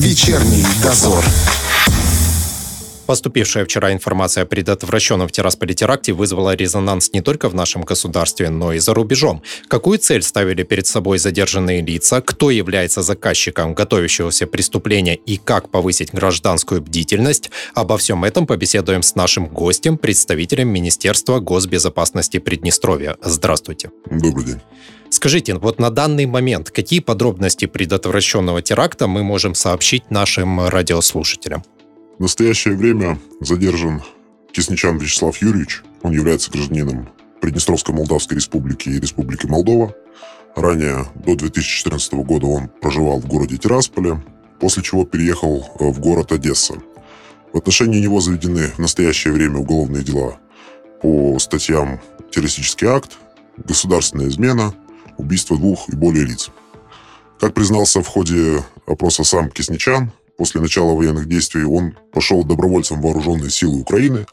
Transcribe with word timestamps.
Вечерний 0.00 0.64
дозор. 0.82 1.22
Поступившая 3.04 3.66
вчера 3.66 3.92
информация 3.92 4.44
о 4.44 4.46
предотвращенном 4.46 5.28
в 5.28 5.32
Тирасполе 5.32 5.74
теракте 5.74 6.14
вызвала 6.14 6.54
резонанс 6.54 7.12
не 7.12 7.20
только 7.20 7.50
в 7.50 7.54
нашем 7.54 7.82
государстве, 7.82 8.48
но 8.48 8.72
и 8.72 8.78
за 8.78 8.94
рубежом. 8.94 9.42
Какую 9.68 9.98
цель 9.98 10.22
ставили 10.22 10.62
перед 10.62 10.86
собой 10.86 11.18
задержанные 11.18 11.82
лица, 11.82 12.22
кто 12.22 12.50
является 12.50 13.02
заказчиком 13.02 13.74
готовящегося 13.74 14.46
преступления 14.46 15.16
и 15.16 15.36
как 15.36 15.68
повысить 15.68 16.14
гражданскую 16.14 16.80
бдительность, 16.80 17.50
обо 17.74 17.98
всем 17.98 18.24
этом 18.24 18.46
побеседуем 18.46 19.02
с 19.02 19.14
нашим 19.16 19.48
гостем, 19.48 19.98
представителем 19.98 20.68
Министерства 20.68 21.40
госбезопасности 21.40 22.38
Приднестровья. 22.38 23.18
Здравствуйте. 23.22 23.90
Добрый 24.10 24.46
день. 24.46 24.60
Скажите, 25.10 25.54
вот 25.56 25.80
на 25.80 25.90
данный 25.90 26.26
момент 26.26 26.70
какие 26.70 27.00
подробности 27.00 27.66
предотвращенного 27.66 28.62
теракта 28.62 29.08
мы 29.08 29.24
можем 29.24 29.54
сообщить 29.54 30.08
нашим 30.10 30.68
радиослушателям? 30.68 31.64
В 32.18 32.22
настоящее 32.22 32.76
время 32.76 33.18
задержан 33.40 34.02
Кисничан 34.52 34.98
Вячеслав 34.98 35.36
Юрьевич. 35.42 35.82
Он 36.02 36.12
является 36.12 36.50
гражданином 36.52 37.08
Приднестровской 37.40 37.94
Молдавской 37.94 38.36
Республики 38.36 38.88
и 38.88 39.00
Республики 39.00 39.46
Молдова. 39.46 39.94
Ранее, 40.54 41.06
до 41.14 41.34
2014 41.34 42.12
года, 42.14 42.46
он 42.46 42.68
проживал 42.80 43.18
в 43.18 43.26
городе 43.26 43.56
Тирасполе, 43.56 44.22
после 44.60 44.82
чего 44.82 45.04
переехал 45.04 45.66
э, 45.78 45.90
в 45.90 45.98
город 45.98 46.32
Одесса. 46.32 46.74
В 47.52 47.58
отношении 47.58 48.00
него 48.00 48.20
заведены 48.20 48.68
в 48.68 48.78
настоящее 48.78 49.32
время 49.32 49.58
уголовные 49.58 50.04
дела 50.04 50.38
по 51.02 51.38
статьям 51.38 52.00
«Террористический 52.30 52.86
акт», 52.86 53.18
«Государственная 53.56 54.28
измена», 54.28 54.74
«Убийство 55.20 55.56
двух 55.56 55.88
и 55.88 55.96
более 55.96 56.24
лиц». 56.24 56.50
Как 57.38 57.54
признался 57.54 58.02
в 58.02 58.06
ходе 58.06 58.62
опроса 58.86 59.24
сам 59.24 59.50
Кисничан, 59.50 60.12
после 60.36 60.60
начала 60.60 60.94
военных 60.94 61.26
действий 61.26 61.64
он 61.64 61.96
пошел 62.12 62.44
добровольцем 62.44 63.00
в 63.00 63.04
вооруженные 63.04 63.50
силы 63.50 63.80
Украины 63.80 64.26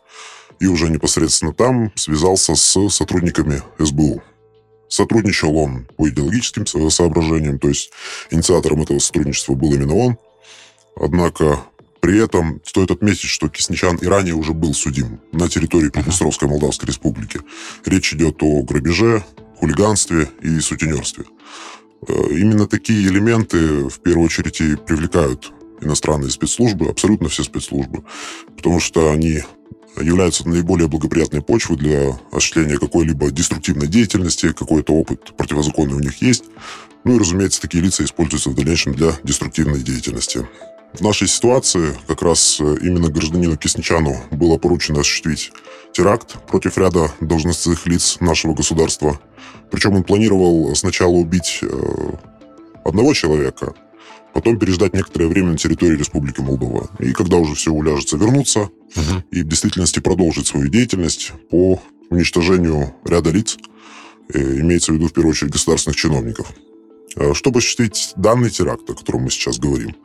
и 0.59 0.67
уже 0.67 0.89
непосредственно 0.89 1.53
там 1.53 1.91
связался 1.95 2.55
с 2.55 2.89
сотрудниками 2.89 3.61
СБУ. 3.77 4.21
Сотрудничал 4.89 5.57
он 5.57 5.85
по 5.97 6.09
идеологическим 6.09 6.65
соображениям, 6.89 7.59
то 7.59 7.67
есть 7.67 7.91
инициатором 8.31 8.81
этого 8.81 8.99
сотрудничества 8.99 9.53
был 9.53 9.73
именно 9.73 9.95
он. 9.95 10.17
Однако 10.95 11.59
при 11.99 12.23
этом 12.23 12.61
стоит 12.65 12.91
отметить, 12.91 13.29
что 13.29 13.49
Кисничан 13.49 13.97
и 13.97 14.05
ранее 14.05 14.33
уже 14.33 14.53
был 14.53 14.73
судим 14.73 15.19
на 15.31 15.49
территории 15.49 15.89
Приднестровской 15.89 16.47
Молдавской 16.47 16.87
Республики. 16.87 17.41
Речь 17.85 18.13
идет 18.13 18.41
о 18.41 18.63
грабеже, 18.63 19.23
хулиганстве 19.59 20.29
и 20.41 20.59
сутенерстве. 20.59 21.25
Э, 22.07 22.13
именно 22.31 22.67
такие 22.67 23.07
элементы 23.07 23.89
в 23.89 23.99
первую 23.99 24.25
очередь 24.25 24.61
и 24.61 24.75
привлекают 24.75 25.51
иностранные 25.81 26.31
спецслужбы, 26.31 26.89
абсолютно 26.89 27.29
все 27.29 27.43
спецслужбы, 27.43 28.03
потому 28.55 28.79
что 28.79 29.11
они 29.11 29.43
являются 30.01 30.47
наиболее 30.47 30.87
благоприятной 30.87 31.41
почвой 31.41 31.77
для 31.77 32.19
осуществления 32.31 32.77
какой-либо 32.77 33.31
деструктивной 33.31 33.87
деятельности, 33.87 34.53
какой-то 34.53 34.93
опыт 34.93 35.35
противозаконный 35.35 35.95
у 35.95 35.99
них 35.99 36.21
есть. 36.21 36.45
Ну 37.03 37.15
и, 37.15 37.19
разумеется, 37.19 37.61
такие 37.61 37.83
лица 37.83 38.03
используются 38.03 38.49
в 38.49 38.55
дальнейшем 38.55 38.93
для 38.93 39.13
деструктивной 39.23 39.81
деятельности. 39.81 40.47
В 40.93 41.01
нашей 41.01 41.27
ситуации 41.27 41.95
как 42.07 42.21
раз 42.21 42.59
э, 42.59 42.77
именно 42.81 43.09
гражданину 43.09 43.57
Кисничану 43.57 44.15
было 44.31 44.57
поручено 44.57 45.01
осуществить 45.01 45.51
теракт 45.97 46.37
против 46.45 46.77
ряда 46.77 47.11
должностных 47.21 47.87
лиц 47.87 48.17
нашего 48.19 48.53
государства. 48.53 49.19
Причем 49.71 49.95
он 49.95 50.03
планировал 50.03 50.75
сначала 50.75 51.13
убить 51.13 51.59
э, 51.63 51.67
одного 52.85 53.15
человека, 53.15 53.73
потом 54.31 54.59
переждать 54.59 54.93
некоторое 54.93 55.25
время 55.25 55.53
на 55.53 55.57
территории 55.57 55.97
Республики 55.97 56.39
Молдова. 56.39 56.87
И 56.99 57.13
когда 57.13 57.37
уже 57.37 57.55
все 57.55 57.71
уляжется, 57.71 58.15
вернуться 58.15 58.59
угу. 58.59 59.23
и 59.31 59.41
в 59.41 59.47
действительности 59.47 59.99
продолжить 59.99 60.45
свою 60.45 60.67
деятельность 60.67 61.31
по 61.49 61.81
уничтожению 62.11 62.93
ряда 63.03 63.31
лиц, 63.31 63.57
э, 64.31 64.59
имеется 64.59 64.91
в 64.91 64.95
виду 64.95 65.07
в 65.07 65.13
первую 65.13 65.31
очередь 65.31 65.51
государственных 65.51 65.97
чиновников. 65.97 66.53
Э, 67.15 67.33
чтобы 67.33 67.57
осуществить 67.57 68.13
данный 68.15 68.51
теракт, 68.51 68.87
о 68.87 68.93
котором 68.93 69.23
мы 69.23 69.31
сейчас 69.31 69.57
говорим, 69.57 69.95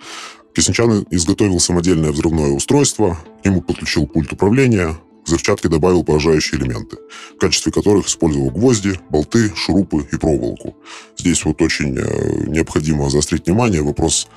Кисничан 0.55 1.07
изготовил 1.11 1.61
самодельное 1.61 2.13
взрывное 2.13 2.51
устройство, 2.51 3.19
к 3.43 3.45
нему 3.45 3.61
подключил 3.61 4.07
пульт 4.07 4.33
управления, 4.33 4.97
к 5.23 5.27
взрывчатке 5.27 5.69
добавил 5.69 6.05
поражающие 6.05 6.61
элементы, 6.61 6.97
в 7.37 7.39
качестве 7.39 7.73
которых 7.73 8.07
использовал 8.07 8.51
гвозди, 8.51 8.99
болты, 9.11 9.53
шурупы 9.55 10.07
и 10.11 10.17
проволоку. 10.17 10.77
Здесь 11.17 11.45
вот 11.45 11.63
очень 11.63 11.97
э, 11.97 12.45
необходимо 12.49 13.09
заострить 13.11 13.47
внимание. 13.47 13.83
Вопрос 13.83 14.29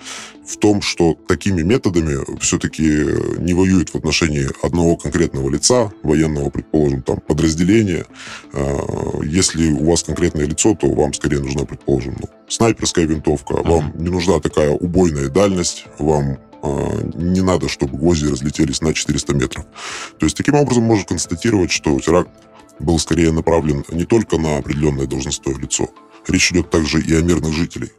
в 0.46 0.58
том, 0.58 0.82
что 0.82 1.18
такими 1.28 1.64
методами 1.64 2.18
все-таки 2.40 2.84
не 3.40 3.54
воюют 3.54 3.90
в 3.90 3.96
отношении 3.96 4.48
одного 4.62 4.96
конкретного 4.96 5.50
лица, 5.50 5.92
военного, 6.04 6.50
предположим, 6.52 7.02
там, 7.02 7.20
подразделения. 7.20 8.06
Э, 8.54 8.78
если 9.24 9.72
у 9.72 9.90
вас 9.90 10.04
конкретное 10.04 10.46
лицо, 10.46 10.76
то 10.76 10.88
вам 10.88 11.14
скорее 11.14 11.40
нужна, 11.40 11.66
предположим, 11.66 12.18
ну, 12.20 12.30
снайперская 12.48 13.06
винтовка, 13.06 13.56
вам 13.64 13.94
не 13.96 14.10
нужна 14.10 14.40
такая 14.40 14.70
убойная 14.70 15.30
дальность, 15.30 15.86
вам 15.98 16.38
не 17.14 17.42
надо, 17.42 17.68
чтобы 17.70 17.98
гвозди 17.98 18.28
разлетелись 18.28 18.82
на 18.82 18.94
400 18.94 19.34
метров. 19.34 19.66
То 20.20 20.26
есть 20.26 20.38
таким 20.38 20.56
образом 20.56 20.84
можно 20.84 21.06
констатировать, 21.06 21.72
что 21.72 22.00
теракт 22.00 22.30
был 22.80 23.00
скорее 23.00 23.32
направлен 23.32 23.84
не 23.90 24.06
только 24.06 24.38
на 24.38 24.58
определенное 24.58 25.06
должностное 25.06 25.56
лицо. 25.56 25.90
Речь 26.28 26.52
идет 26.52 26.70
также 26.70 27.02
и 27.02 27.16
о 27.16 27.22
мирных 27.22 27.54
жителей. 27.54 27.92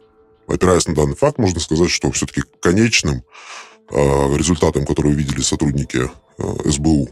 Опираясь 0.47 0.87
на 0.87 0.95
данный 0.95 1.15
факт, 1.15 1.37
можно 1.37 1.59
сказать, 1.59 1.89
что 1.89 2.11
все-таки 2.11 2.43
конечным 2.61 3.23
э, 3.91 4.37
результатом, 4.37 4.85
который 4.85 5.11
увидели 5.11 5.41
сотрудники 5.41 6.09
э, 6.37 6.69
СБУ, 6.69 7.09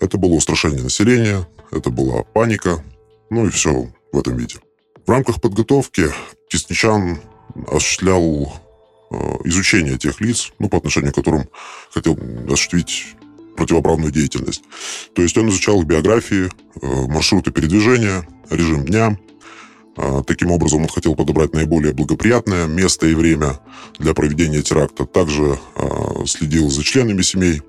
это 0.00 0.16
было 0.16 0.32
устрашение 0.32 0.82
населения, 0.82 1.46
это 1.70 1.90
была 1.90 2.22
паника, 2.22 2.82
ну 3.30 3.46
и 3.46 3.50
все 3.50 3.88
в 4.12 4.18
этом 4.18 4.36
виде. 4.36 4.56
В 5.06 5.10
рамках 5.10 5.40
подготовки 5.40 6.10
Кисничан 6.48 7.18
осуществлял 7.66 8.52
изучения 9.44 9.96
тех 9.96 10.20
лиц, 10.20 10.52
ну, 10.58 10.68
по 10.68 10.78
отношению 10.78 11.12
к 11.12 11.16
которым 11.16 11.48
хотел 11.90 12.18
осуществить 12.46 13.14
противоправную 13.56 14.12
деятельность. 14.12 14.62
То 15.14 15.22
есть 15.22 15.36
он 15.36 15.48
изучал 15.48 15.80
их 15.80 15.86
биографии, 15.86 16.46
э, 16.46 17.06
маршруты 17.08 17.50
передвижения, 17.50 18.26
режим 18.50 18.84
дня. 18.84 19.18
Э, 19.96 20.22
таким 20.26 20.52
образом, 20.52 20.82
он 20.82 20.88
хотел 20.88 21.16
подобрать 21.16 21.54
наиболее 21.54 21.92
благоприятное 21.92 22.66
место 22.66 23.06
и 23.06 23.14
время 23.14 23.58
для 23.98 24.14
проведения 24.14 24.62
теракта. 24.62 25.06
Также 25.06 25.58
следил 26.26 26.70
за 26.70 26.84
членами 26.84 27.22
семей 27.22 27.62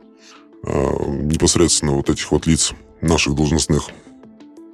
непосредственно 0.64 1.94
вот 1.94 2.10
этих 2.10 2.32
вот 2.32 2.46
лиц, 2.46 2.74
наших 3.02 3.34
должностных. 3.34 3.90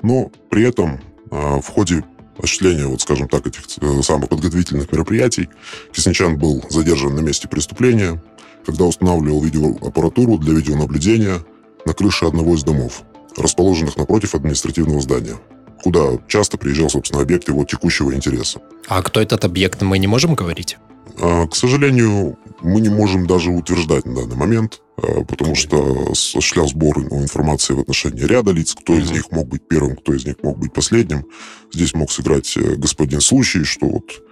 Но 0.02 0.32
при 0.50 0.64
этом 0.64 1.00
в 1.30 1.68
ходе 1.68 2.04
осуществления, 2.38 2.86
вот 2.86 3.02
скажем 3.02 3.28
так, 3.28 3.46
этих 3.48 3.62
э, 3.82 4.02
самых 4.02 4.30
подготовительных 4.30 4.92
мероприятий. 4.92 5.50
Кисничан 5.92 6.38
был 6.38 6.64
задержан 6.70 7.16
на 7.16 7.22
месте 7.22 7.48
преступления, 7.48 8.22
когда 8.66 8.86
устанавливал 8.86 9.42
видеоаппаратуру 9.42 10.38
для 10.38 10.54
видеонаблюдения 10.54 11.40
на 11.86 11.94
крыше 11.94 12.26
одного 12.26 12.56
из 12.56 12.64
домов, 12.64 13.04
расположенных 13.38 13.98
напротив 13.98 14.36
административного 14.36 15.02
здания 15.02 15.38
куда 15.86 16.18
часто 16.28 16.58
приезжал, 16.58 16.90
собственно, 16.90 17.22
объект 17.22 17.48
его 17.48 17.64
текущего 17.64 18.16
интереса. 18.16 18.60
А 18.88 19.04
кто 19.04 19.22
этот 19.22 19.46
объект, 19.46 19.84
мы 19.84 20.00
не 20.00 20.08
можем 20.08 20.34
говорить? 20.34 20.78
А, 21.20 21.48
к 21.48 21.56
сожалению, 21.56 22.38
мы 22.62 22.82
не 22.82 22.90
можем 22.90 23.28
даже 23.28 23.52
утверждать 23.52 24.06
на 24.06 24.16
данный 24.16 24.36
момент, 24.36 24.82
а, 24.98 25.24
потому 25.24 25.56
что 25.56 26.12
осуществлял 26.12 26.68
сбор 26.68 27.00
информации 27.00 27.74
в 27.74 27.80
отношении 27.80 28.24
ряда 28.24 28.52
лиц, 28.52 28.76
кто 28.76 28.96
из 28.96 29.12
них 29.12 29.32
мог 29.32 29.48
быть 29.48 29.68
первым, 29.68 29.96
кто 29.96 30.14
из 30.14 30.26
них 30.26 30.36
мог 30.44 30.58
быть 30.58 30.74
последним. 30.74 31.26
Здесь 31.74 31.94
мог 31.94 32.12
сыграть 32.12 32.56
э, 32.58 32.76
господин 32.76 33.22
случай, 33.22 33.64
что 33.64 33.88
вот 33.88 34.24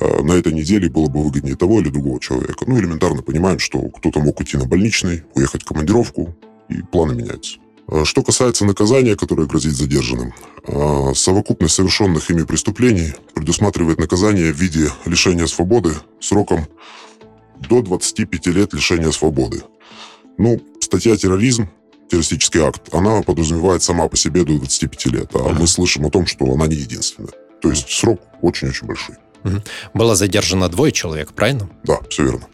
а, 0.00 0.22
на 0.22 0.32
этой 0.32 0.52
неделе 0.52 0.88
было 0.88 1.08
бы 1.08 1.22
выгоднее 1.22 1.56
того 1.56 1.80
или 1.80 1.88
другого 1.88 2.20
человека. 2.20 2.64
Ну, 2.66 2.78
элементарно 2.78 3.22
понимаем, 3.22 3.58
что 3.58 3.80
кто-то 3.88 4.20
мог 4.20 4.40
уйти 4.40 4.56
на 4.56 4.66
больничный, 4.66 5.24
уехать 5.34 5.62
в 5.62 5.66
командировку, 5.66 6.34
и 6.68 6.82
планы 6.82 7.14
меняются. 7.14 7.58
Что 8.04 8.22
касается 8.22 8.64
наказания, 8.64 9.16
которое 9.16 9.46
грозит 9.46 9.72
задержанным, 9.72 10.32
совокупность 11.14 11.74
совершенных 11.74 12.30
ими 12.30 12.44
преступлений 12.44 13.14
предусматривает 13.34 13.98
наказание 13.98 14.52
в 14.52 14.56
виде 14.56 14.90
лишения 15.06 15.46
свободы 15.46 15.94
сроком 16.20 16.66
до 17.68 17.82
25 17.82 18.46
лет 18.46 18.72
лишения 18.72 19.10
свободы. 19.10 19.62
Ну, 20.38 20.60
статья 20.80 21.16
«Терроризм», 21.16 21.68
террористический 22.08 22.60
акт, 22.60 22.94
она 22.94 23.22
подразумевает 23.22 23.82
сама 23.82 24.08
по 24.08 24.16
себе 24.16 24.44
до 24.44 24.56
25 24.56 25.06
лет, 25.06 25.30
а 25.34 25.50
мы 25.50 25.66
слышим 25.66 26.06
о 26.06 26.10
том, 26.10 26.26
что 26.26 26.44
она 26.52 26.66
не 26.66 26.76
единственная. 26.76 27.32
То 27.60 27.70
есть 27.70 27.90
срок 27.90 28.20
очень-очень 28.40 28.86
большой. 28.86 29.16
Было 29.94 30.14
задержано 30.14 30.68
двое 30.68 30.92
человек, 30.92 31.32
правильно? 31.32 31.68
Да, 31.84 31.98
все 32.08 32.24
верно. 32.24 32.46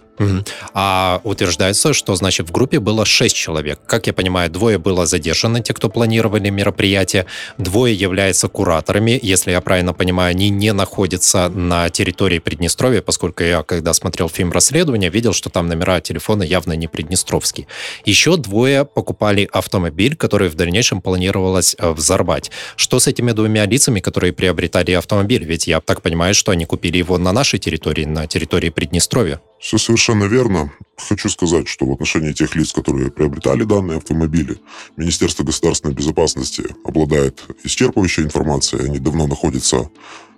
А 0.72 1.20
утверждается, 1.24 1.92
что, 1.92 2.14
значит, 2.14 2.48
в 2.48 2.52
группе 2.52 2.80
было 2.80 3.04
6 3.04 3.34
человек. 3.34 3.80
Как 3.86 4.06
я 4.06 4.12
понимаю, 4.12 4.50
двое 4.50 4.78
было 4.78 5.06
задержаны, 5.06 5.60
те, 5.60 5.72
кто 5.74 5.88
планировали 5.88 6.50
мероприятие, 6.50 7.26
двое 7.58 7.94
являются 7.94 8.48
кураторами. 8.48 9.18
Если 9.22 9.50
я 9.50 9.60
правильно 9.60 9.92
понимаю, 9.92 10.30
они 10.30 10.50
не 10.50 10.72
находятся 10.72 11.48
на 11.48 11.90
территории 11.90 12.38
Приднестровья, 12.38 13.02
поскольку 13.02 13.42
я, 13.42 13.62
когда 13.62 13.92
смотрел 13.94 14.28
фильм 14.28 14.52
«Расследование», 14.52 15.10
видел, 15.10 15.32
что 15.32 15.50
там 15.50 15.68
номера 15.68 16.00
телефона 16.00 16.42
явно 16.42 16.72
не 16.74 16.88
приднестровские. 16.88 17.66
Еще 18.04 18.36
двое 18.36 18.84
покупали 18.84 19.48
автомобиль, 19.52 20.16
который 20.16 20.48
в 20.48 20.54
дальнейшем 20.54 21.00
планировалось 21.00 21.76
э, 21.78 21.90
взорвать. 21.90 22.50
Что 22.76 22.98
с 23.00 23.06
этими 23.06 23.32
двумя 23.32 23.66
лицами, 23.66 24.00
которые 24.00 24.32
приобретали 24.32 24.92
автомобиль? 24.92 25.44
Ведь 25.44 25.66
я 25.66 25.80
так 25.80 26.02
понимаю, 26.02 26.34
что 26.34 26.52
они 26.52 26.64
купили 26.64 26.98
его 26.98 27.18
на 27.18 27.32
нашей 27.32 27.58
территории, 27.58 28.04
на 28.04 28.26
территории 28.26 28.70
Приднестровья. 28.70 29.40
Все 29.58 29.78
совершенно 29.78 30.24
верно. 30.24 30.72
Хочу 30.96 31.28
сказать, 31.28 31.68
что 31.68 31.86
в 31.86 31.92
отношении 31.92 32.32
тех 32.32 32.54
лиц, 32.54 32.72
которые 32.72 33.10
приобретали 33.10 33.64
данные 33.64 33.98
автомобили, 33.98 34.60
Министерство 34.96 35.44
государственной 35.44 35.94
безопасности 35.94 36.64
обладает 36.84 37.42
исчерпывающей 37.64 38.24
информацией. 38.24 38.84
Они 38.84 38.98
давно 38.98 39.26
находятся 39.26 39.90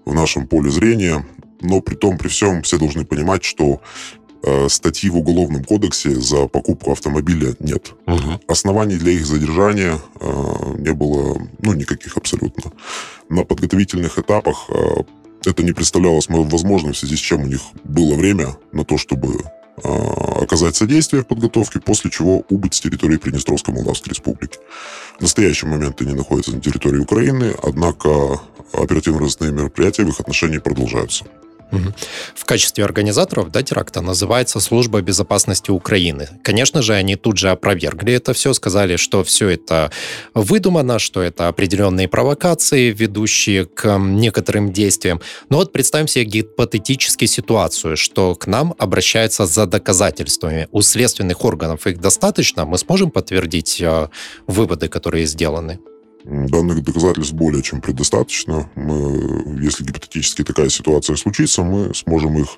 в 0.05 0.15
нашем 0.15 0.47
поле 0.47 0.71
зрения. 0.71 1.27
Но 1.61 1.81
при 1.81 1.95
том, 1.95 2.19
при 2.19 2.29
всем, 2.29 2.63
все 2.63 2.79
должны 2.79 3.05
понимать, 3.05 3.45
что 3.45 3.81
э, 4.43 4.69
статьи 4.69 5.11
в 5.11 5.17
Уголовном 5.17 5.65
кодексе 5.65 6.11
за 6.11 6.47
покупку 6.47 6.93
автомобиля 6.93 7.55
нет. 7.59 7.95
Угу. 8.07 8.41
Оснований 8.47 8.97
для 8.97 9.13
их 9.13 9.27
задержания 9.27 9.99
э, 10.21 10.75
не 10.79 10.93
было 10.93 11.41
ну, 11.61 11.73
никаких 11.73 12.17
абсолютно. 12.17 12.73
На 13.29 13.45
подготовительных 13.45 14.19
этапах 14.19 14.67
э, 14.69 15.03
это 15.49 15.63
не 15.63 15.73
представлялось 15.73 16.29
возможным, 16.29 16.93
в 16.93 16.99
связи 16.99 17.17
с 17.17 17.21
чем 17.21 17.43
у 17.43 17.47
них 17.47 17.61
было 17.85 18.15
время 18.15 18.57
на 18.73 18.85
то, 18.85 18.99
чтобы 18.99 19.39
а, 19.83 20.43
оказать 20.43 20.77
содействие 20.77 21.23
в 21.23 21.27
подготовке, 21.27 21.81
после 21.81 22.11
чего 22.11 22.45
убыть 22.49 22.75
с 22.75 22.81
территории 22.81 23.17
Приднестровской 23.17 23.75
Молдавской 23.75 24.11
Республики. 24.11 24.59
В 25.19 25.23
настоящий 25.23 25.67
момент 25.67 26.01
они 26.01 26.15
находятся 26.15 26.53
на 26.53 26.61
территории 26.61 26.99
Украины, 26.99 27.55
однако 27.63 28.41
оперативно-розыскные 28.73 29.53
мероприятия 29.53 30.05
в 30.05 30.09
их 30.09 30.21
отношении 30.21 30.59
продолжаются. 30.59 31.25
В 32.35 32.45
качестве 32.45 32.85
организаторов 32.85 33.51
да, 33.51 33.63
теракта 33.63 34.01
называется 34.01 34.61
Служба 34.61 35.01
безопасности 35.01 35.71
Украины. 35.71 36.29
Конечно 36.43 36.83
же, 36.83 36.95
они 36.95 37.17
тут 37.17 37.39
же 37.39 37.51
опровергли 37.51 38.15
это 38.15 38.33
все, 38.33 38.55
сказали, 38.55 38.97
что 38.97 39.23
все 39.25 39.49
это 39.49 39.91
выдумано, 40.35 40.99
что 40.99 41.23
это 41.23 41.49
определенные 41.49 42.09
провокации, 42.09 42.91
ведущие 42.91 43.67
к 43.67 43.99
некоторым 43.99 44.73
действиям. 44.73 45.21
Но 45.51 45.59
вот 45.59 45.73
представим 45.73 46.09
себе 46.09 46.25
гипотетически 46.25 47.27
ситуацию, 47.27 47.97
что 47.97 48.35
к 48.35 48.47
нам 48.47 48.75
обращаются 48.79 49.47
за 49.47 49.67
доказательствами. 49.67 50.69
У 50.73 50.83
следственных 50.83 51.45
органов 51.45 51.87
их 51.87 52.01
достаточно? 52.01 52.65
Мы 52.65 52.79
сможем 52.79 53.11
подтвердить 53.11 53.81
э, 53.81 54.09
выводы, 54.47 54.89
которые 54.89 55.27
сделаны? 55.27 55.79
Данных 56.29 56.83
доказательств 56.83 57.33
более 57.33 57.63
чем 57.63 57.81
предостаточно. 57.81 58.69
Мы, 58.75 59.63
если 59.63 59.83
гипотетически 59.83 60.45
такая 60.45 60.69
ситуация 60.69 61.17
случится, 61.17 61.63
мы 61.63 61.95
сможем 61.95 62.37
их 62.37 62.49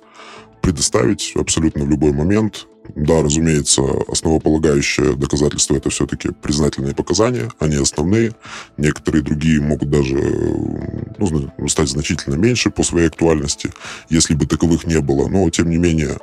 предоставить 0.60 1.32
абсолютно 1.36 1.84
в 1.84 1.88
любой 1.88 2.10
момент. 2.12 2.66
Да, 2.96 3.22
разумеется, 3.22 3.82
основополагающее 4.08 5.14
доказательство 5.14 5.76
это 5.76 5.88
все-таки 5.88 6.30
признательные 6.30 6.96
показания, 6.96 7.48
они 7.60 7.76
основные. 7.76 8.34
Некоторые 8.76 9.22
другие 9.22 9.60
могут 9.60 9.88
даже 9.88 10.16
ну, 10.16 11.68
стать 11.68 11.90
значительно 11.90 12.34
меньше 12.34 12.70
по 12.70 12.82
своей 12.82 13.06
актуальности, 13.06 13.70
если 14.08 14.34
бы 14.34 14.46
таковых 14.46 14.84
не 14.84 15.00
было. 15.00 15.28
Но, 15.28 15.48
тем 15.50 15.70
не 15.70 15.76
менее, 15.76 16.18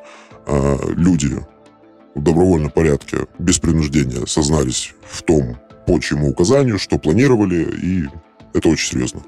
а, 0.45 0.77
люди 0.97 1.31
в 2.13 2.21
добровольном 2.21 2.71
порядке, 2.71 3.19
без 3.39 3.59
принуждения 3.59 4.25
сознались 4.25 4.93
в 5.09 5.21
том, 5.23 5.57
по 5.87 5.99
чему 5.99 6.29
указанию, 6.29 6.77
что 6.77 6.99
планировали, 6.99 7.65
и 7.81 8.03
это 8.53 8.69
очень 8.69 8.91
серьезно. 8.91 9.21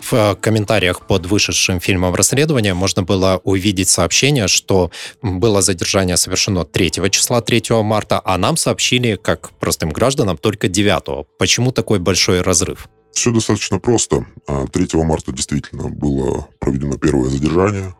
В 0.00 0.12
э, 0.12 0.36
комментариях 0.36 1.06
под 1.06 1.26
вышедшим 1.26 1.80
фильмом 1.80 2.14
расследования 2.14 2.74
можно 2.74 3.02
было 3.02 3.40
увидеть 3.42 3.88
сообщение, 3.88 4.46
что 4.46 4.90
было 5.22 5.62
задержание 5.62 6.16
совершено 6.16 6.64
3 6.64 7.10
числа, 7.10 7.40
3 7.40 7.62
марта, 7.82 8.20
а 8.24 8.38
нам 8.38 8.56
сообщили, 8.56 9.16
как 9.16 9.50
простым 9.58 9.90
гражданам, 9.90 10.36
только 10.36 10.68
9. 10.68 11.26
Почему 11.38 11.72
такой 11.72 11.98
большой 11.98 12.42
разрыв? 12.42 12.88
Все 13.12 13.32
достаточно 13.32 13.78
просто. 13.78 14.26
3 14.46 14.88
а, 14.92 14.96
марта 14.98 15.32
действительно 15.32 15.88
было 15.88 16.48
проведено 16.60 16.96
первое 16.96 17.28
задержание. 17.28 17.94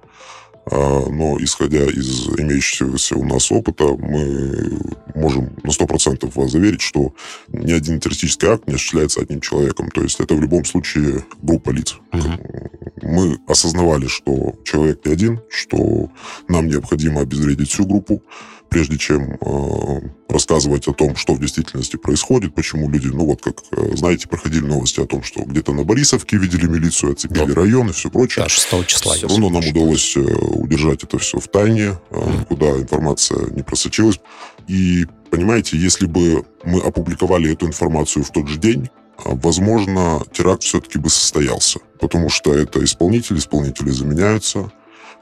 А, 0.70 1.08
но 1.08 1.38
исходя 1.40 1.84
из 1.84 2.28
имеющегося 2.38 3.16
у 3.16 3.24
нас 3.24 3.50
опыта, 3.50 3.84
мы 3.84 4.78
можем 5.14 5.56
на 5.62 5.70
100% 5.70 6.30
вас 6.34 6.52
заверить, 6.52 6.80
что 6.80 7.14
ни 7.48 7.72
один 7.72 7.98
террористический 7.98 8.48
акт 8.48 8.66
не 8.68 8.74
осуществляется 8.74 9.20
одним 9.20 9.40
человеком. 9.40 9.90
То 9.90 10.02
есть 10.02 10.20
это 10.20 10.34
в 10.34 10.40
любом 10.40 10.64
случае 10.64 11.24
группа 11.42 11.70
лиц. 11.70 11.96
Uh-huh. 12.12 12.70
Мы 13.02 13.38
осознавали, 13.48 14.06
что 14.06 14.54
человек 14.64 15.04
не 15.04 15.12
один, 15.12 15.40
что 15.50 16.10
нам 16.48 16.68
необходимо 16.68 17.22
обезвредить 17.22 17.70
всю 17.70 17.84
группу, 17.84 18.22
прежде 18.72 18.96
чем 18.96 19.36
э, 19.38 20.00
рассказывать 20.30 20.88
о 20.88 20.94
том, 20.94 21.14
что 21.14 21.34
в 21.34 21.40
действительности 21.40 21.96
происходит, 21.96 22.54
почему 22.54 22.88
люди, 22.88 23.08
ну 23.08 23.26
вот 23.26 23.42
как, 23.42 23.56
э, 23.72 23.94
знаете, 23.96 24.28
проходили 24.28 24.64
новости 24.64 24.98
о 24.98 25.06
том, 25.06 25.22
что 25.22 25.42
где-то 25.42 25.74
на 25.74 25.84
Борисовке 25.84 26.38
видели 26.38 26.66
милицию, 26.66 27.12
оцепили 27.12 27.52
да. 27.52 27.54
район 27.54 27.90
и 27.90 27.92
все 27.92 28.08
прочее. 28.08 28.44
Да, 28.44 28.48
6 28.48 28.86
числа. 28.86 29.14
Все 29.14 29.28
равно 29.28 29.50
нам 29.50 29.62
удалось 29.68 30.16
э, 30.16 30.20
удержать 30.20 31.04
это 31.04 31.18
все 31.18 31.38
в 31.38 31.48
тайне, 31.48 31.98
mm. 32.10 32.46
куда 32.46 32.70
информация 32.70 33.50
не 33.50 33.62
просочилась. 33.62 34.20
И, 34.68 35.04
понимаете, 35.30 35.76
если 35.76 36.06
бы 36.06 36.46
мы 36.64 36.80
опубликовали 36.80 37.52
эту 37.52 37.66
информацию 37.66 38.24
в 38.24 38.30
тот 38.30 38.48
же 38.48 38.58
день, 38.58 38.88
возможно, 39.22 40.22
теракт 40.32 40.62
все-таки 40.62 40.98
бы 40.98 41.10
состоялся. 41.10 41.80
Потому 42.00 42.30
что 42.30 42.54
это 42.54 42.82
исполнители, 42.82 43.36
исполнители 43.36 43.90
заменяются, 43.90 44.72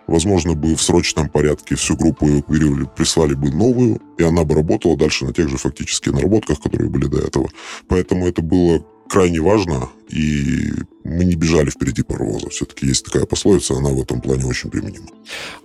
Возможно, 0.06 0.55
бы 0.55 0.75
в 0.75 0.82
срочном 0.82 1.29
порядке 1.29 1.76
всю 1.76 1.97
группу 1.97 2.29
эвакуировали, 2.29 2.88
прислали 2.97 3.35
бы 3.35 3.50
новую, 3.50 4.00
и 4.19 4.23
она 4.25 4.44
бы 4.44 4.55
работала 4.55 4.97
дальше 4.97 5.25
на 5.25 5.32
тех 5.32 5.49
же 5.49 5.56
фактически 5.56 6.08
наработках, 6.08 6.61
которые 6.61 6.91
были 6.91 7.06
до 7.06 7.19
этого. 7.19 7.49
Поэтому 7.88 8.26
это 8.26 8.43
было 8.43 8.85
крайне 9.11 9.41
важно, 9.41 9.89
и 10.09 10.73
мы 11.05 11.25
не 11.25 11.35
бежали 11.35 11.71
впереди 11.71 12.03
паровоза. 12.03 12.49
Все-таки 12.51 12.87
есть 12.87 13.05
такая 13.05 13.27
пословица, 13.27 13.75
она 13.75 13.91
в 13.91 14.01
этом 14.01 14.21
плане 14.21 14.47
очень 14.47 14.71
применима. 14.71 15.07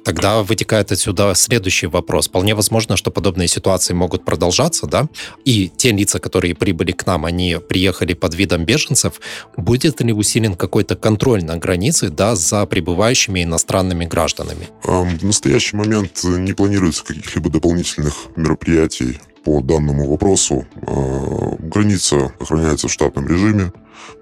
Тогда 0.03 0.41
вытекает 0.41 0.91
отсюда 0.91 1.33
следующий 1.35 1.87
вопрос. 1.87 2.27
Вполне 2.27 2.55
возможно, 2.55 2.97
что 2.97 3.11
подобные 3.11 3.47
ситуации 3.47 3.93
могут 3.93 4.25
продолжаться, 4.25 4.87
да? 4.87 5.07
И 5.45 5.69
те 5.69 5.91
лица, 5.91 6.19
которые 6.19 6.55
прибыли 6.55 6.91
к 6.91 7.05
нам, 7.05 7.25
они 7.25 7.57
приехали 7.69 8.13
под 8.13 8.33
видом 8.33 8.65
беженцев. 8.65 9.21
Будет 9.57 10.01
ли 10.01 10.11
усилен 10.11 10.55
какой-то 10.55 10.95
контроль 10.95 11.43
на 11.43 11.57
границе, 11.57 12.09
да, 12.09 12.35
за 12.35 12.65
прибывающими 12.65 13.43
иностранными 13.43 14.05
гражданами? 14.05 14.67
В 14.83 15.23
настоящий 15.23 15.77
момент 15.77 16.23
не 16.23 16.53
планируется 16.53 17.03
каких-либо 17.03 17.49
дополнительных 17.49 18.15
мероприятий 18.35 19.19
по 19.45 19.61
данному 19.61 20.09
вопросу. 20.09 20.65
А, 20.81 21.55
граница 21.59 22.33
охраняется 22.39 22.87
в 22.87 22.91
штатном 22.91 23.27
режиме, 23.27 23.71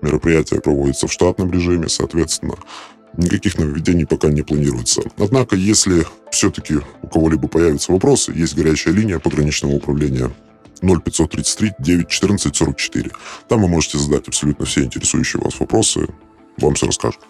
мероприятие 0.02 0.62
проводится 0.62 1.08
в 1.08 1.14
штатном 1.14 1.52
режиме, 1.52 1.88
соответственно, 1.88 2.56
никаких 3.18 3.58
нововведений 3.58 4.06
пока 4.06 4.28
не 4.28 4.42
планируется. 4.42 5.02
Однако, 5.18 5.56
если 5.56 6.06
все-таки 6.32 6.76
у 7.02 7.08
кого-либо 7.08 7.48
появятся 7.48 7.92
вопросы, 7.94 8.34
есть 8.36 8.56
горячая 8.56 8.94
линия 8.94 9.18
пограничного 9.18 9.74
управления 9.74 10.30
0533 10.82 11.72
914 11.80 12.56
44. 12.56 13.12
Там 13.48 13.62
вы 13.62 13.70
можете 13.70 13.98
задать 13.98 14.28
абсолютно 14.28 14.66
все 14.66 14.84
интересующие 14.84 15.42
вас 15.42 15.60
вопросы, 15.60 16.08
вам 16.58 16.74
все 16.76 16.88
расскажут. 16.88 17.22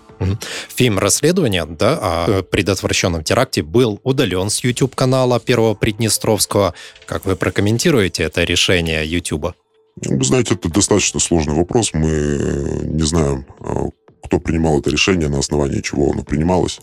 Фильм 0.69 0.99
«Расследование» 0.99 1.65
да, 1.65 1.97
о 2.01 2.43
предотвращенном 2.43 3.23
теракте 3.23 3.61
был 3.63 3.99
удален 4.03 4.49
с 4.49 4.63
YouTube-канала 4.63 5.39
Первого 5.39 5.73
Приднестровского. 5.73 6.73
Как 7.05 7.25
вы 7.25 7.35
прокомментируете 7.35 8.23
это 8.23 8.43
решение 8.43 9.05
YouTube? 9.05 9.53
Вы 9.95 10.23
знаете, 10.23 10.55
это 10.55 10.69
достаточно 10.69 11.19
сложный 11.19 11.53
вопрос. 11.53 11.93
Мы 11.93 12.79
не 12.83 13.03
знаем, 13.03 13.45
а, 13.59 13.89
кто 14.23 14.39
принимал 14.39 14.79
это 14.79 14.89
решение, 14.89 15.29
на 15.29 15.39
основании 15.39 15.81
чего 15.81 16.11
оно 16.11 16.23
принималось. 16.23 16.79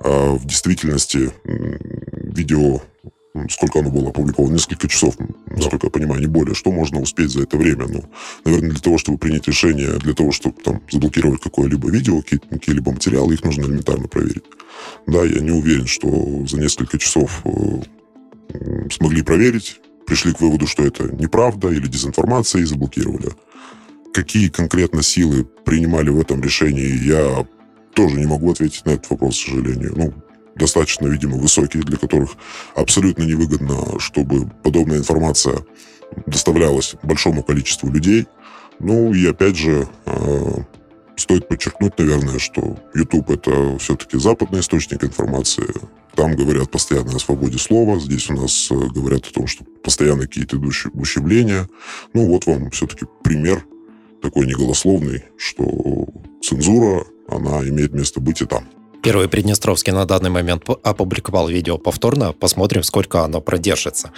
А, 0.00 0.34
в 0.34 0.44
действительности 0.46 1.32
видео 1.44 2.82
сколько 3.48 3.78
оно 3.78 3.90
было 3.90 4.10
опубликовано, 4.10 4.54
несколько 4.54 4.88
часов, 4.88 5.16
насколько 5.46 5.86
я 5.86 5.90
понимаю, 5.90 6.20
не 6.20 6.26
более. 6.26 6.54
Что 6.54 6.72
можно 6.72 7.00
успеть 7.00 7.30
за 7.30 7.42
это 7.42 7.56
время? 7.56 7.86
Ну, 7.86 8.04
наверное, 8.44 8.70
для 8.70 8.80
того, 8.80 8.98
чтобы 8.98 9.18
принять 9.18 9.46
решение, 9.46 9.98
для 9.98 10.14
того, 10.14 10.32
чтобы 10.32 10.60
там 10.62 10.82
заблокировать 10.90 11.40
какое-либо 11.40 11.90
видео, 11.90 12.22
какие-либо 12.22 12.92
материалы, 12.92 13.34
их 13.34 13.44
нужно 13.44 13.62
элементарно 13.62 14.08
проверить. 14.08 14.44
Да, 15.06 15.24
я 15.24 15.40
не 15.40 15.50
уверен, 15.50 15.86
что 15.86 16.44
за 16.46 16.58
несколько 16.58 16.98
часов 16.98 17.42
э, 17.44 18.88
смогли 18.90 19.22
проверить, 19.22 19.80
пришли 20.06 20.32
к 20.32 20.40
выводу, 20.40 20.66
что 20.66 20.84
это 20.84 21.04
неправда 21.14 21.68
или 21.68 21.86
дезинформация 21.86 22.62
и 22.62 22.64
заблокировали. 22.64 23.30
Какие 24.12 24.48
конкретно 24.48 25.02
силы 25.02 25.44
принимали 25.64 26.10
в 26.10 26.20
этом 26.20 26.42
решении, 26.42 27.06
я 27.06 27.46
тоже 27.94 28.16
не 28.16 28.26
могу 28.26 28.50
ответить 28.50 28.84
на 28.86 28.90
этот 28.90 29.08
вопрос, 29.10 29.38
к 29.38 29.46
сожалению. 29.46 29.92
Ну, 29.96 30.14
достаточно, 30.54 31.06
видимо, 31.06 31.36
высокие, 31.36 31.82
для 31.82 31.96
которых 31.96 32.30
абсолютно 32.74 33.22
невыгодно, 33.22 33.98
чтобы 33.98 34.50
подобная 34.62 34.98
информация 34.98 35.58
доставлялась 36.26 36.96
большому 37.02 37.42
количеству 37.42 37.90
людей. 37.90 38.26
Ну 38.78 39.12
и 39.12 39.26
опять 39.26 39.56
же, 39.56 39.88
э, 40.06 40.62
стоит 41.16 41.48
подчеркнуть, 41.48 41.98
наверное, 41.98 42.38
что 42.38 42.78
YouTube 42.94 43.30
это 43.30 43.78
все-таки 43.78 44.18
западный 44.18 44.60
источник 44.60 45.04
информации. 45.04 45.66
Там 46.14 46.34
говорят 46.34 46.70
постоянно 46.70 47.14
о 47.14 47.18
свободе 47.18 47.58
слова, 47.58 48.00
здесь 48.00 48.28
у 48.30 48.34
нас 48.34 48.68
э, 48.70 48.74
говорят 48.74 49.26
о 49.26 49.32
том, 49.32 49.46
что 49.46 49.64
постоянно 49.84 50.22
какие-то 50.22 50.56
ущемления. 50.56 51.68
Ну 52.14 52.26
вот 52.26 52.46
вам 52.46 52.70
все-таки 52.70 53.06
пример 53.22 53.64
такой 54.22 54.46
неголословный, 54.46 55.24
что 55.36 56.06
цензура, 56.42 57.04
она 57.28 57.60
имеет 57.68 57.92
место 57.92 58.20
быть 58.20 58.42
и 58.42 58.46
там. 58.46 58.64
Первый 59.02 59.28
Приднестровский 59.28 59.92
на 59.92 60.04
данный 60.04 60.28
момент 60.28 60.64
опубликовал 60.82 61.48
видео 61.48 61.78
повторно. 61.78 62.32
Посмотрим, 62.32 62.82
сколько 62.82 63.24
оно 63.24 63.40
продержится. 63.40 64.12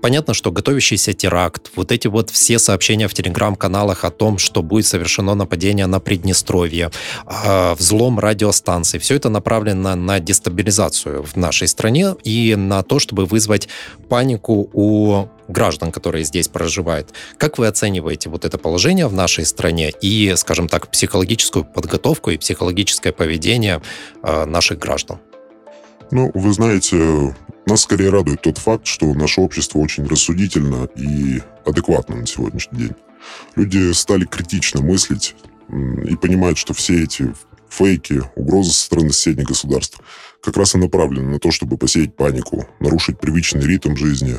Понятно, 0.00 0.32
что 0.32 0.52
готовящийся 0.52 1.12
теракт, 1.12 1.70
вот 1.74 1.90
эти 1.90 2.06
вот 2.06 2.30
все 2.30 2.58
сообщения 2.60 3.08
в 3.08 3.14
телеграм-каналах 3.14 4.04
о 4.04 4.10
том, 4.10 4.38
что 4.38 4.62
будет 4.62 4.86
совершено 4.86 5.34
нападение 5.34 5.86
на 5.86 5.98
Приднестровье, 5.98 6.90
а, 7.26 7.74
взлом 7.74 8.20
радиостанций, 8.20 9.00
все 9.00 9.16
это 9.16 9.28
направлено 9.28 9.96
на 9.96 10.20
дестабилизацию 10.20 11.24
в 11.24 11.36
нашей 11.36 11.66
стране 11.66 12.14
и 12.22 12.54
на 12.56 12.82
то, 12.82 13.00
чтобы 13.00 13.26
вызвать 13.26 13.68
панику 14.08 14.70
у 14.72 15.28
граждан, 15.48 15.92
которые 15.92 16.24
здесь 16.24 16.48
проживают. 16.48 17.12
Как 17.38 17.58
вы 17.58 17.66
оцениваете 17.66 18.30
вот 18.30 18.44
это 18.44 18.58
положение 18.58 19.08
в 19.08 19.12
нашей 19.12 19.44
стране 19.44 19.92
и, 20.00 20.34
скажем 20.36 20.68
так, 20.68 20.90
психологическую 20.90 21.64
подготовку 21.64 22.30
и 22.30 22.38
психологическое 22.38 23.12
поведение 23.12 23.82
э, 24.22 24.44
наших 24.44 24.78
граждан? 24.78 25.18
Ну, 26.10 26.30
вы 26.34 26.52
знаете, 26.52 27.34
нас 27.66 27.82
скорее 27.82 28.10
радует 28.10 28.40
тот 28.40 28.58
факт, 28.58 28.86
что 28.86 29.12
наше 29.14 29.40
общество 29.40 29.78
очень 29.78 30.06
рассудительно 30.06 30.88
и 30.96 31.42
адекватно 31.66 32.16
на 32.16 32.26
сегодняшний 32.26 32.78
день. 32.78 32.94
Люди 33.56 33.92
стали 33.92 34.24
критично 34.24 34.80
мыслить 34.80 35.34
и 35.70 36.16
понимают, 36.16 36.56
что 36.56 36.72
все 36.72 37.02
эти 37.04 37.34
фейки, 37.68 38.22
угрозы 38.36 38.70
со 38.70 38.84
стороны 38.84 39.12
соседних 39.12 39.48
государств 39.48 40.00
как 40.42 40.56
раз 40.56 40.74
и 40.74 40.78
направлены 40.78 41.28
на 41.28 41.38
то, 41.38 41.50
чтобы 41.50 41.76
посеять 41.76 42.16
панику, 42.16 42.66
нарушить 42.80 43.18
привычный 43.18 43.66
ритм 43.66 43.96
жизни, 43.96 44.36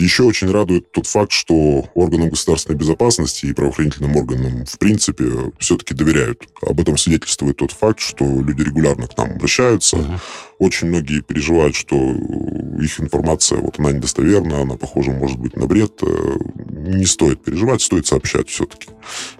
еще 0.00 0.24
очень 0.24 0.50
радует 0.50 0.92
тот 0.92 1.06
факт, 1.06 1.32
что 1.32 1.88
органам 1.94 2.30
государственной 2.30 2.76
безопасности 2.76 3.46
и 3.46 3.52
правоохранительным 3.52 4.16
органам, 4.16 4.64
в 4.64 4.78
принципе, 4.78 5.24
все-таки 5.58 5.94
доверяют. 5.94 6.42
Об 6.62 6.80
этом 6.80 6.96
свидетельствует 6.96 7.56
тот 7.56 7.72
факт, 7.72 8.00
что 8.00 8.24
люди 8.24 8.62
регулярно 8.62 9.06
к 9.06 9.16
нам 9.16 9.32
обращаются. 9.32 9.96
Uh-huh. 9.96 10.18
Очень 10.58 10.88
многие 10.88 11.20
переживают, 11.20 11.74
что 11.74 11.96
их 11.96 13.00
информация, 13.00 13.58
вот 13.58 13.78
она 13.78 13.92
недостоверна, 13.92 14.60
она, 14.60 14.76
похоже, 14.76 15.12
может 15.12 15.38
быть 15.38 15.56
на 15.56 15.66
бред. 15.66 15.92
Э, 16.02 16.36
не 16.68 17.06
стоит 17.06 17.42
переживать, 17.42 17.82
стоит 17.82 18.06
сообщать 18.06 18.48
все-таки. 18.48 18.88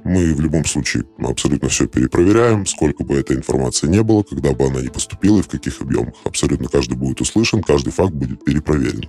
Мы 0.05 0.35
в 0.35 0.40
любом 0.40 0.64
случае 0.64 1.05
абсолютно 1.19 1.69
все 1.69 1.87
перепроверяем, 1.87 2.67
сколько 2.67 3.05
бы 3.05 3.17
этой 3.17 3.37
информации 3.37 3.87
не 3.87 4.02
было, 4.02 4.23
когда 4.23 4.52
бы 4.52 4.67
она 4.67 4.81
ни 4.81 4.88
поступила 4.88 5.38
и 5.38 5.43
в 5.43 5.49
каких 5.49 5.81
объемах. 5.81 6.14
Абсолютно 6.25 6.69
каждый 6.69 6.97
будет 6.97 7.21
услышан, 7.21 7.62
каждый 7.62 7.93
факт 7.93 8.12
будет 8.12 8.45
перепроверен. 8.45 9.09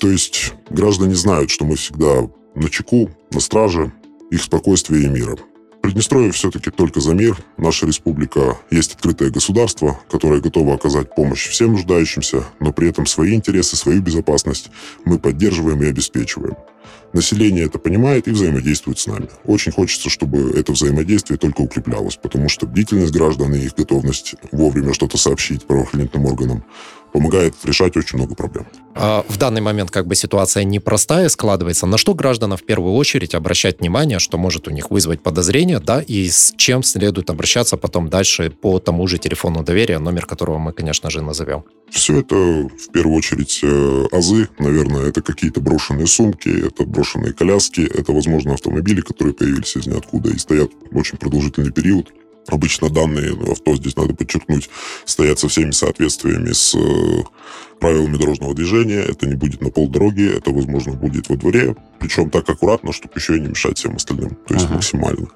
То 0.00 0.10
есть 0.10 0.54
граждане 0.70 1.14
знают, 1.14 1.50
что 1.50 1.66
мы 1.66 1.76
всегда 1.76 2.26
на 2.54 2.70
чеку, 2.70 3.10
на 3.32 3.40
страже 3.40 3.92
их 4.30 4.42
спокойствия 4.42 5.02
и 5.02 5.08
мира. 5.08 5.36
Приднестровье 5.82 6.32
все-таки 6.32 6.70
только 6.70 7.00
за 7.00 7.14
мир. 7.14 7.36
Наша 7.58 7.86
республика 7.86 8.58
есть 8.70 8.94
открытое 8.94 9.30
государство, 9.30 10.00
которое 10.10 10.40
готово 10.40 10.74
оказать 10.74 11.14
помощь 11.14 11.48
всем 11.48 11.72
нуждающимся, 11.72 12.44
но 12.60 12.72
при 12.72 12.88
этом 12.88 13.04
свои 13.04 13.34
интересы, 13.34 13.76
свою 13.76 14.00
безопасность 14.00 14.70
мы 15.04 15.18
поддерживаем 15.18 15.82
и 15.82 15.86
обеспечиваем. 15.86 16.56
Население 17.12 17.66
это 17.66 17.78
понимает 17.78 18.28
и 18.28 18.30
взаимодействует 18.30 18.98
с 18.98 19.06
нами. 19.06 19.28
Очень 19.44 19.72
хочется, 19.72 20.08
чтобы 20.10 20.52
это 20.52 20.72
взаимодействие 20.72 21.38
только 21.38 21.62
укреплялось, 21.62 22.16
потому 22.16 22.48
что 22.48 22.66
бдительность 22.66 23.12
граждан 23.12 23.54
и 23.54 23.58
их 23.58 23.74
готовность 23.74 24.34
вовремя 24.52 24.94
что-то 24.94 25.18
сообщить 25.18 25.64
правоохранительным 25.66 26.26
органам 26.26 26.64
помогает 27.12 27.54
решать 27.64 27.96
очень 27.96 28.18
много 28.18 28.34
проблем. 28.34 28.66
А 28.94 29.24
в 29.28 29.36
данный 29.38 29.60
момент 29.60 29.90
как 29.90 30.06
бы 30.06 30.14
ситуация 30.14 30.64
непростая 30.64 31.28
складывается. 31.28 31.86
На 31.86 31.98
что 31.98 32.14
гражданам 32.14 32.56
в 32.56 32.64
первую 32.64 32.94
очередь 32.94 33.34
обращать 33.34 33.80
внимание, 33.80 34.18
что 34.18 34.38
может 34.38 34.68
у 34.68 34.70
них 34.70 34.90
вызвать 34.90 35.22
подозрение, 35.22 35.80
да, 35.80 36.00
и 36.00 36.28
с 36.28 36.54
чем 36.56 36.82
следует 36.82 37.30
обращаться 37.30 37.76
потом 37.76 38.08
дальше 38.08 38.50
по 38.50 38.78
тому 38.78 39.06
же 39.06 39.18
телефону 39.18 39.62
доверия, 39.62 39.98
номер 39.98 40.26
которого 40.26 40.58
мы, 40.58 40.72
конечно 40.72 41.10
же, 41.10 41.22
назовем? 41.22 41.64
Все 41.90 42.20
это 42.20 42.34
в 42.34 42.92
первую 42.92 43.16
очередь 43.16 43.60
э, 43.62 44.06
азы, 44.12 44.48
наверное, 44.58 45.08
это 45.08 45.22
какие-то 45.22 45.60
брошенные 45.60 46.06
сумки, 46.06 46.48
это 46.48 46.84
брошенные 47.00 47.32
коляски, 47.32 47.80
это, 47.80 48.12
возможно, 48.12 48.52
автомобили, 48.52 49.00
которые 49.00 49.32
появились 49.32 49.74
из 49.74 49.86
ниоткуда 49.86 50.30
и 50.30 50.38
стоят 50.38 50.70
очень 50.92 51.16
продолжительный 51.16 51.72
период. 51.72 52.12
Обычно 52.46 52.90
данные 52.90 53.32
авто, 53.50 53.74
здесь 53.76 53.96
надо 53.96 54.14
подчеркнуть, 54.14 54.68
стоят 55.06 55.38
со 55.38 55.48
всеми 55.48 55.70
соответствиями 55.70 56.52
с 56.52 56.74
э, 56.74 57.22
правилами 57.80 58.16
дорожного 58.16 58.54
движения. 58.54 59.00
Это 59.00 59.26
не 59.26 59.34
будет 59.34 59.60
на 59.62 59.70
полдороги, 59.70 60.36
это, 60.36 60.50
возможно, 60.50 60.92
будет 60.92 61.28
во 61.28 61.36
дворе. 61.36 61.74
Причем 61.98 62.30
так 62.30 62.48
аккуратно, 62.48 62.92
чтобы 62.92 63.14
еще 63.16 63.36
и 63.36 63.40
не 63.40 63.48
мешать 63.48 63.78
всем 63.78 63.96
остальным. 63.96 64.36
То 64.46 64.54
есть 64.54 64.66
uh-huh. 64.66 64.74
максимально. 64.74 65.28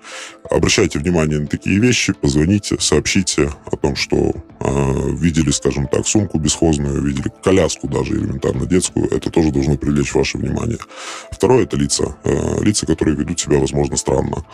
Обращайте 0.50 0.98
внимание 0.98 1.40
на 1.40 1.46
такие 1.46 1.78
вещи, 1.78 2.14
позвоните, 2.14 2.76
сообщите 2.78 3.50
о 3.66 3.76
том, 3.76 3.96
что 3.96 4.32
э, 4.60 5.10
видели, 5.12 5.50
скажем 5.50 5.88
так, 5.88 6.06
сумку 6.06 6.38
бесхозную, 6.38 7.02
видели 7.02 7.30
коляску 7.42 7.86
даже 7.86 8.14
элементарно 8.14 8.66
детскую. 8.66 9.06
Это 9.10 9.30
тоже 9.30 9.50
должно 9.50 9.76
привлечь 9.76 10.14
ваше 10.14 10.38
внимание. 10.38 10.78
Второе– 11.44 11.64
это 11.64 11.76
лица. 11.76 12.16
Э, 12.24 12.62
лица, 12.62 12.86
которые 12.86 13.18
ведут 13.18 13.38
себя, 13.38 13.58
возможно, 13.58 13.98
странно. 13.98 14.46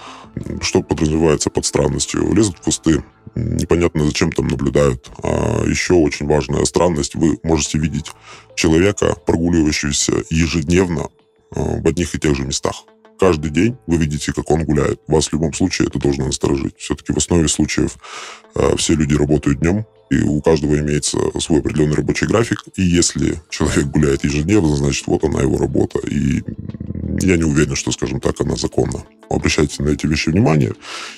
Что 0.60 0.82
подразумевается 0.82 1.48
под 1.48 1.64
странностью? 1.64 2.34
Лезут 2.34 2.56
в 2.58 2.62
кусты, 2.62 3.04
непонятно 3.36 4.04
зачем 4.04 4.32
там 4.32 4.48
наблюдают. 4.48 5.08
А 5.22 5.62
еще 5.68 5.94
очень 5.94 6.26
важная 6.26 6.64
странность, 6.64 7.14
вы 7.14 7.38
можете 7.44 7.78
видеть 7.78 8.10
человека, 8.56 9.14
прогуливающегося 9.24 10.24
ежедневно 10.30 11.10
э, 11.54 11.80
в 11.80 11.86
одних 11.86 12.12
и 12.16 12.18
тех 12.18 12.34
же 12.34 12.42
местах. 12.42 12.82
Каждый 13.20 13.50
день 13.50 13.76
вы 13.86 13.98
видите, 13.98 14.32
как 14.32 14.50
он 14.50 14.64
гуляет. 14.64 15.02
Вас 15.06 15.26
в 15.26 15.34
любом 15.34 15.52
случае 15.52 15.88
это 15.88 15.98
должно 15.98 16.24
насторожить. 16.24 16.78
Все-таки 16.78 17.12
в 17.12 17.18
основе 17.18 17.48
случаев 17.48 17.98
э, 18.54 18.76
все 18.78 18.94
люди 18.94 19.14
работают 19.14 19.60
днем, 19.60 19.84
и 20.08 20.22
у 20.22 20.40
каждого 20.40 20.78
имеется 20.78 21.18
свой 21.38 21.60
определенный 21.60 21.96
рабочий 21.96 22.26
график. 22.26 22.64
И 22.76 22.82
если 22.82 23.34
человек 23.50 23.88
гуляет 23.88 24.24
ежедневно, 24.24 24.74
значит, 24.74 25.06
вот 25.06 25.22
она 25.22 25.42
его 25.42 25.58
работа. 25.58 25.98
И 26.08 26.42
я 27.20 27.36
не 27.36 27.44
уверен, 27.44 27.76
что, 27.76 27.92
скажем 27.92 28.20
так, 28.20 28.40
она 28.40 28.56
законна. 28.56 29.04
Обращайте 29.30 29.82
на 29.84 29.90
эти 29.90 30.06
вещи 30.06 30.28
внимание. 30.28 30.72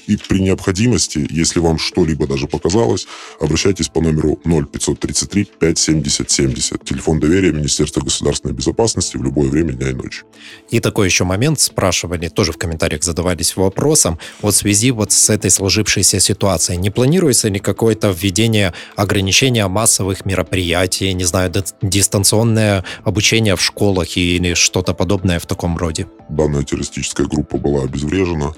И 0.07 0.17
при 0.17 0.41
необходимости, 0.41 1.27
если 1.31 1.61
вам 1.61 1.79
что-либо 1.79 2.27
даже 2.27 2.47
показалось, 2.47 3.07
обращайтесь 3.41 3.89
по 3.89 4.03
номеру 4.03 4.39
0533 4.45 5.49
570 5.59 6.31
70. 6.31 6.85
Телефон 6.85 7.21
доверия 7.21 7.53
Министерства 7.53 8.03
государственной 8.03 8.53
безопасности 8.53 9.17
в 9.17 9.25
любое 9.25 9.49
время 9.49 9.73
дня 9.73 9.91
и 9.91 9.95
ночи. 9.95 10.25
И 10.71 10.81
такой 10.81 11.07
еще 11.07 11.25
момент 11.25 11.59
спрашивали, 11.61 12.29
тоже 12.29 12.53
в 12.53 12.59
комментариях 12.59 13.03
задавались 13.03 13.57
вопросом, 13.57 14.19
вот 14.43 14.53
в 14.55 14.59
связи 14.59 14.91
вот 14.91 15.11
с 15.11 15.31
этой 15.31 15.51
сложившейся 15.51 16.21
ситуацией, 16.21 16.79
не 16.79 16.91
планируется 16.91 17.49
ли 17.49 17.59
какое-то 17.59 18.11
введение 18.11 18.75
ограничения 18.95 19.67
массовых 19.69 20.27
мероприятий, 20.27 21.15
не 21.15 21.25
знаю, 21.25 21.51
дистанционное 21.81 22.85
обучение 23.05 23.57
в 23.57 23.63
школах 23.63 24.19
или 24.19 24.53
что-то 24.53 24.93
подобное 24.93 25.39
в 25.39 25.47
таком 25.47 25.79
роде? 25.79 26.07
Данная 26.29 26.63
террористическая 26.63 27.27
группа 27.27 27.57
была 27.57 27.85
обезврежена. 28.03 28.55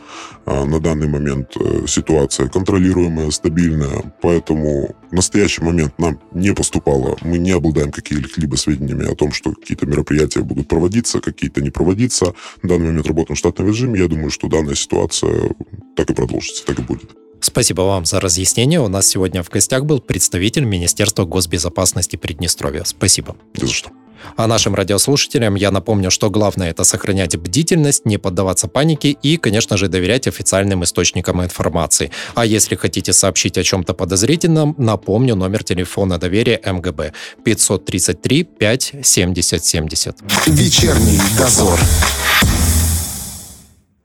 А 0.47 0.65
на 0.65 0.81
данный 0.81 1.09
момент 1.09 1.57
э, 1.59 1.87
ситуация 1.87 2.49
контролируемая, 2.49 3.31
стабильная, 3.31 4.15
поэтому 4.21 4.95
в 5.11 5.15
настоящий 5.15 5.63
момент 5.63 5.99
нам 5.99 6.21
не 6.33 6.53
поступало, 6.53 7.17
мы 7.23 7.39
не 7.39 7.53
обладаем 7.53 7.91
какими-либо 7.91 8.57
сведениями 8.57 9.11
о 9.11 9.15
том, 9.15 9.33
что 9.33 9.53
какие-то 9.53 9.87
мероприятия 9.87 10.41
будут 10.41 10.69
проводиться, 10.69 11.21
какие-то 11.21 11.63
не 11.63 11.71
проводиться. 11.71 12.35
На 12.63 12.69
данный 12.71 12.89
момент 12.89 13.07
работаем 13.07 13.37
в 13.37 13.39
штатном 13.39 13.69
режиме. 13.69 14.01
Я 14.01 14.09
думаю, 14.09 14.31
что 14.31 14.49
данная 14.49 14.75
ситуация 14.75 15.55
так 15.97 16.11
и 16.11 16.15
продолжится, 16.15 16.65
так 16.67 16.79
и 16.79 16.83
будет. 16.83 17.11
Спасибо 17.41 17.83
вам 17.83 18.07
за 18.07 18.21
разъяснение. 18.21 18.81
У 18.81 18.89
нас 18.89 19.07
сегодня 19.07 19.43
в 19.43 19.51
гостях 19.51 19.85
был 19.85 20.01
представитель 20.01 20.65
Министерства 20.65 21.25
госбезопасности 21.25 22.17
Приднестровья. 22.17 22.85
Спасибо. 22.85 23.37
Не 23.55 23.67
за 23.67 23.73
что. 23.73 23.91
А 24.37 24.47
нашим 24.47 24.75
радиослушателям 24.75 25.55
я 25.55 25.71
напомню, 25.71 26.11
что 26.11 26.31
главное 26.31 26.71
это 26.71 26.85
сохранять 26.85 27.37
бдительность, 27.37 28.07
не 28.07 28.19
поддаваться 28.19 28.69
панике 28.69 29.11
и, 29.11 29.37
конечно 29.37 29.77
же, 29.77 29.89
доверять 29.89 30.27
официальным 30.27 30.85
источникам 30.85 31.43
информации. 31.43 32.11
А 32.35 32.45
если 32.45 32.77
хотите 32.77 33.13
сообщить 33.13 33.59
о 33.59 33.63
чем-то 33.63 33.95
подозрительном, 33.95 34.75
напомню 34.79 35.35
номер 35.35 35.63
телефона 35.65 36.19
доверия 36.19 36.61
МГБ 36.65 37.13
533 37.45 38.45
5 38.45 38.93
70 39.03 39.65
70. 39.65 40.17
Вечерний 40.47 41.21
дозор. 41.39 41.79